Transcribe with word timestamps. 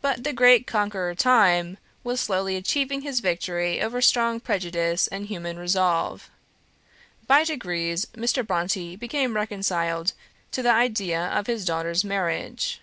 But 0.00 0.24
the 0.24 0.32
great 0.32 0.66
conqueror 0.66 1.14
Time 1.14 1.76
was 2.02 2.22
slowly 2.22 2.56
achieving 2.56 3.02
his 3.02 3.20
victory 3.20 3.82
over 3.82 4.00
strong 4.00 4.40
prejudice 4.40 5.06
and 5.08 5.26
human 5.26 5.58
resolve. 5.58 6.30
By 7.26 7.44
degrees 7.44 8.06
Mr. 8.14 8.42
Brontë 8.42 8.98
became 8.98 9.36
reconciled 9.36 10.14
to 10.52 10.62
the 10.62 10.72
idea 10.72 11.22
of 11.22 11.48
his 11.48 11.66
daughter's 11.66 12.02
marriage. 12.02 12.80